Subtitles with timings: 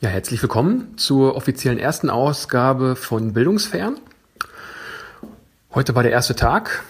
[0.00, 3.96] Ja, herzlich willkommen zur offiziellen ersten Ausgabe von Bildungsfern.
[5.74, 6.84] Heute war der erste Tag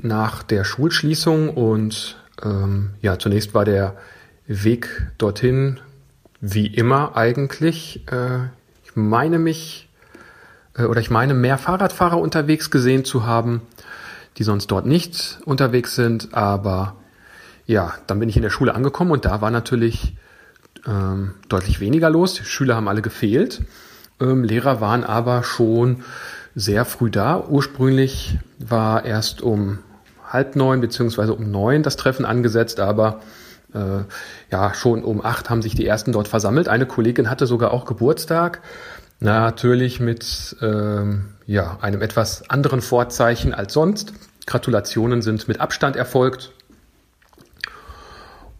[0.00, 3.98] nach der Schulschließung und ähm, ja, zunächst war der
[4.46, 5.78] Weg dorthin
[6.40, 8.10] wie immer eigentlich.
[8.10, 8.44] Äh,
[8.82, 9.90] ich meine mich
[10.74, 13.60] äh, oder ich meine mehr Fahrradfahrer unterwegs gesehen zu haben,
[14.38, 16.32] die sonst dort nicht unterwegs sind.
[16.32, 16.96] Aber
[17.66, 20.14] ja, dann bin ich in der Schule angekommen und da war natürlich
[20.86, 22.34] ähm, deutlich weniger los.
[22.34, 23.62] Die Schüler haben alle gefehlt.
[24.20, 26.04] Ähm, Lehrer waren aber schon
[26.54, 27.44] sehr früh da.
[27.48, 29.78] Ursprünglich war erst um
[30.28, 33.20] halb neun beziehungsweise um neun das Treffen angesetzt, aber
[33.74, 34.04] äh,
[34.50, 36.68] ja, schon um acht haben sich die ersten dort versammelt.
[36.68, 38.60] Eine Kollegin hatte sogar auch Geburtstag.
[39.20, 44.12] Natürlich mit ähm, ja, einem etwas anderen Vorzeichen als sonst.
[44.46, 46.52] Gratulationen sind mit Abstand erfolgt.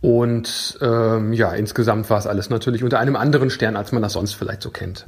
[0.05, 4.13] Und ähm, ja, insgesamt war es alles natürlich unter einem anderen Stern, als man das
[4.13, 5.07] sonst vielleicht so kennt.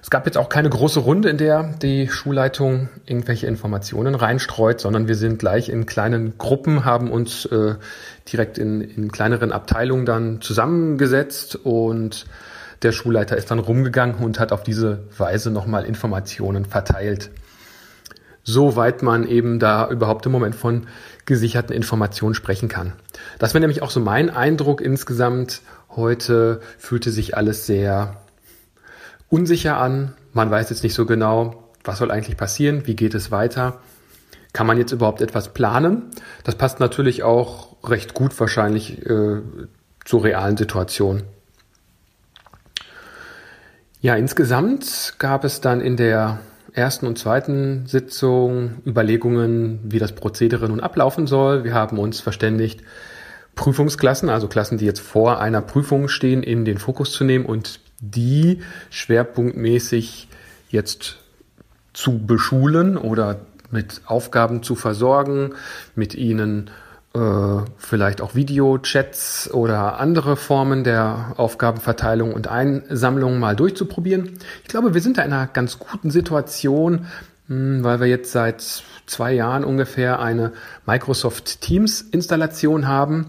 [0.00, 5.08] Es gab jetzt auch keine große Runde, in der die Schulleitung irgendwelche Informationen reinstreut, sondern
[5.08, 7.74] wir sind gleich in kleinen Gruppen, haben uns äh,
[8.32, 12.26] direkt in, in kleineren Abteilungen dann zusammengesetzt und
[12.82, 17.30] der Schulleiter ist dann rumgegangen und hat auf diese Weise nochmal Informationen verteilt.
[18.44, 20.88] Soweit man eben da überhaupt im Moment von
[21.26, 22.94] gesicherten Informationen sprechen kann.
[23.38, 25.62] Das wäre nämlich auch so mein Eindruck insgesamt.
[25.90, 28.16] Heute fühlte sich alles sehr
[29.28, 30.14] unsicher an.
[30.32, 33.80] Man weiß jetzt nicht so genau, was soll eigentlich passieren, wie geht es weiter.
[34.52, 36.10] Kann man jetzt überhaupt etwas planen?
[36.44, 39.40] Das passt natürlich auch recht gut wahrscheinlich äh,
[40.04, 41.22] zur realen Situation.
[44.00, 46.40] Ja, insgesamt gab es dann in der
[46.72, 51.64] ersten und zweiten Sitzung Überlegungen, wie das Prozedere nun ablaufen soll.
[51.64, 52.80] Wir haben uns verständigt,
[53.54, 57.80] Prüfungsklassen, also Klassen, die jetzt vor einer Prüfung stehen, in den Fokus zu nehmen und
[58.00, 60.28] die schwerpunktmäßig
[60.70, 61.18] jetzt
[61.92, 63.40] zu beschulen oder
[63.70, 65.54] mit Aufgaben zu versorgen,
[65.94, 66.70] mit ihnen
[67.14, 74.38] vielleicht auch Videochats oder andere Formen der Aufgabenverteilung und Einsammlung mal durchzuprobieren.
[74.62, 77.06] Ich glaube, wir sind da in einer ganz guten Situation,
[77.48, 80.52] hm, weil wir jetzt seit zwei Jahren ungefähr eine
[80.86, 83.26] Microsoft Teams Installation haben.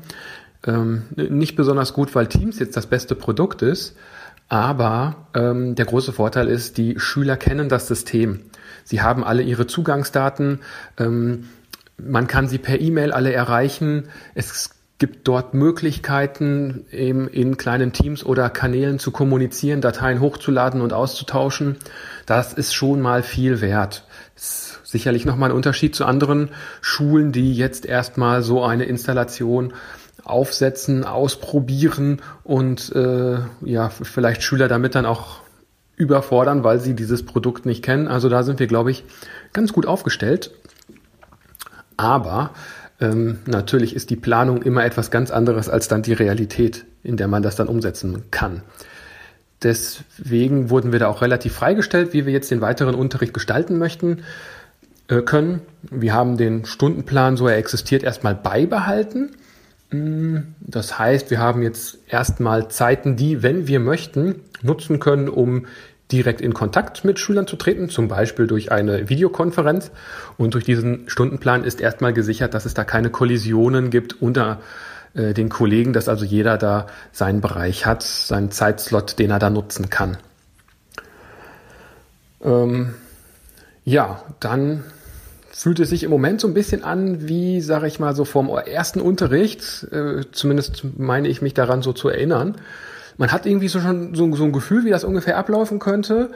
[0.66, 3.98] Ähm, nicht besonders gut, weil Teams jetzt das beste Produkt ist,
[4.48, 8.44] aber ähm, der große Vorteil ist, die Schüler kennen das System.
[8.86, 10.60] Sie haben alle ihre Zugangsdaten.
[10.98, 11.50] Ähm,
[11.98, 14.10] man kann sie per E-Mail alle erreichen.
[14.36, 20.94] Es gibt dort Möglichkeiten, eben in kleinen Teams oder Kanälen zu kommunizieren, Dateien hochzuladen und
[20.94, 21.78] auszutauschen.
[22.26, 24.06] Das ist schon mal viel wert.
[24.36, 26.50] Das ist sicherlich nochmal ein Unterschied zu anderen
[26.82, 29.74] Schulen, die jetzt erstmal so eine Installation
[30.24, 35.42] aufsetzen, ausprobieren und äh, ja, vielleicht Schüler damit dann auch
[35.96, 38.08] überfordern, weil sie dieses Produkt nicht kennen.
[38.08, 39.04] Also da sind wir, glaube ich,
[39.52, 40.52] ganz gut aufgestellt.
[42.04, 42.52] Aber
[43.00, 47.30] ähm, natürlich ist die Planung immer etwas ganz anderes als dann die Realität, in der
[47.30, 48.62] man das dann umsetzen kann.
[49.64, 54.24] Deswegen wurden wir da auch relativ freigestellt, wie wir jetzt den weiteren Unterricht gestalten möchten
[55.08, 55.62] äh, können.
[55.84, 59.32] Wir haben den Stundenplan, so er existiert, erstmal beibehalten.
[59.92, 65.68] Mm, das heißt, wir haben jetzt erstmal Zeiten, die, wenn wir möchten, nutzen können, um
[66.12, 69.92] direkt in Kontakt mit Schülern zu treten, zum Beispiel durch eine Videokonferenz.
[70.38, 74.60] Und durch diesen Stundenplan ist erstmal gesichert, dass es da keine Kollisionen gibt unter
[75.14, 79.50] äh, den Kollegen, dass also jeder da seinen Bereich hat, seinen Zeitslot, den er da
[79.50, 80.18] nutzen kann.
[82.44, 82.94] Ähm,
[83.86, 84.84] ja, dann
[85.52, 88.50] fühlt es sich im Moment so ein bisschen an, wie, sage ich mal, so vom
[88.50, 92.56] ersten Unterricht, äh, zumindest meine ich mich daran so zu erinnern,
[93.18, 96.32] man hat irgendwie so schon so, so ein Gefühl, wie das ungefähr ablaufen könnte.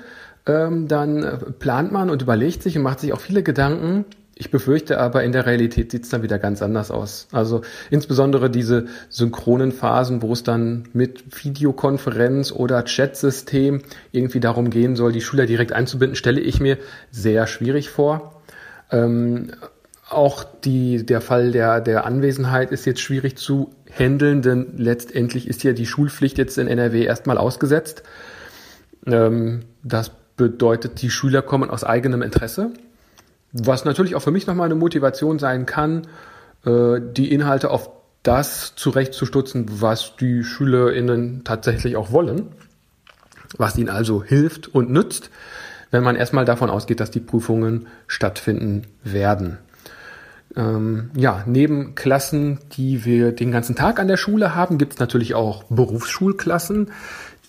[0.46, 4.06] Ähm, dann äh, plant man und überlegt sich und macht sich auch viele Gedanken.
[4.40, 7.28] Ich befürchte aber, in der Realität sieht es dann wieder ganz anders aus.
[7.32, 13.82] Also insbesondere diese synchronen Phasen, wo es dann mit Videokonferenz oder Chatsystem
[14.12, 16.78] irgendwie darum gehen soll, die Schüler direkt einzubinden, stelle ich mir
[17.10, 18.42] sehr schwierig vor.
[18.92, 19.52] Ähm,
[20.10, 25.64] auch die, der Fall der, der Anwesenheit ist jetzt schwierig zu handeln, denn letztendlich ist
[25.64, 28.04] ja die Schulpflicht jetzt in NRW erstmal ausgesetzt.
[29.06, 32.72] Ähm, das bedeutet, die Schüler kommen aus eigenem Interesse,
[33.54, 36.08] was natürlich auch für mich nochmal eine Motivation sein kann,
[36.66, 37.90] äh, die Inhalte auf
[38.24, 42.50] das zurechtzustutzen, was die SchülerInnen tatsächlich auch wollen,
[43.58, 45.30] was ihnen also hilft und nützt,
[45.92, 49.58] wenn man erstmal davon ausgeht, dass die Prüfungen stattfinden werden.
[50.58, 55.00] Ähm, ja, neben Klassen, die wir den ganzen Tag an der Schule haben, gibt es
[55.00, 56.92] natürlich auch Berufsschulklassen.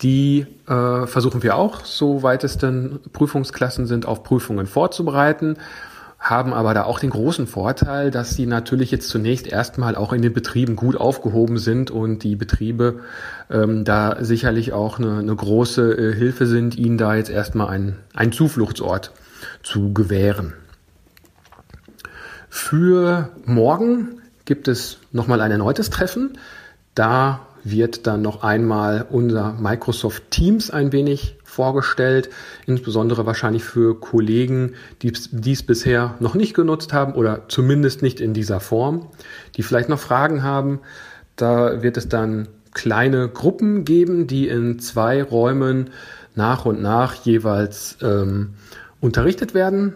[0.03, 5.57] Die äh, versuchen wir auch, soweit es denn Prüfungsklassen sind, auf Prüfungen vorzubereiten,
[6.21, 10.21] haben aber da auch den großen Vorteil, dass sie natürlich jetzt zunächst erstmal auch in
[10.21, 13.01] den Betrieben gut aufgehoben sind und die Betriebe
[13.51, 17.97] ähm, da sicherlich auch eine, eine große äh, Hilfe sind, ihnen da jetzt erstmal einen,
[18.15, 19.13] einen Zufluchtsort
[19.63, 20.53] zu gewähren.
[22.50, 26.39] Für morgen gibt es nochmal ein erneutes Treffen.
[26.95, 32.31] Da wird dann noch einmal unser Microsoft Teams ein wenig vorgestellt,
[32.67, 38.33] insbesondere wahrscheinlich für Kollegen, die dies bisher noch nicht genutzt haben oder zumindest nicht in
[38.33, 39.06] dieser Form,
[39.56, 40.81] die vielleicht noch Fragen haben.
[41.37, 45.91] Da wird es dann kleine Gruppen geben, die in zwei Räumen
[46.35, 48.55] nach und nach jeweils ähm,
[49.00, 49.95] unterrichtet werden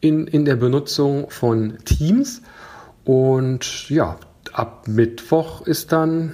[0.00, 2.42] in, in der Benutzung von Teams.
[3.04, 4.18] Und ja,
[4.52, 6.32] ab Mittwoch ist dann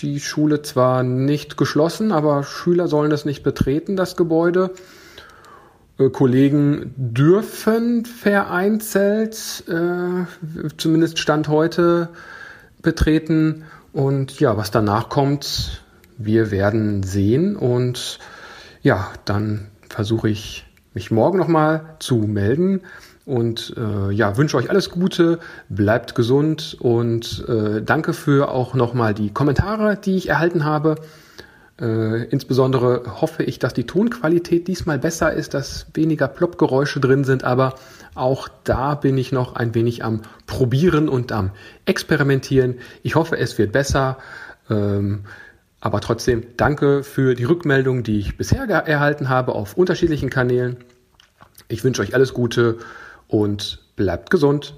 [0.00, 4.70] die Schule zwar nicht geschlossen, aber Schüler sollen es nicht betreten, das Gebäude.
[5.98, 12.08] Äh, Kollegen dürfen vereinzelt, äh, zumindest Stand heute,
[12.82, 13.64] betreten.
[13.92, 15.82] Und ja, was danach kommt,
[16.18, 17.56] wir werden sehen.
[17.56, 18.18] Und
[18.82, 22.82] ja, dann versuche ich mich morgen nochmal zu melden.
[23.24, 29.14] Und äh, ja, wünsche euch alles Gute, bleibt gesund und äh, danke für auch nochmal
[29.14, 30.96] die Kommentare, die ich erhalten habe.
[31.80, 37.44] Äh, insbesondere hoffe ich, dass die Tonqualität diesmal besser ist, dass weniger Ploppgeräusche drin sind,
[37.44, 37.74] aber
[38.14, 41.50] auch da bin ich noch ein wenig am Probieren und am
[41.86, 42.76] Experimentieren.
[43.02, 44.18] Ich hoffe, es wird besser.
[44.68, 45.20] Ähm,
[45.82, 50.76] aber trotzdem danke für die Rückmeldung, die ich bisher erhalten habe auf unterschiedlichen Kanälen.
[51.66, 52.78] Ich wünsche euch alles Gute
[53.26, 54.74] und bleibt gesund.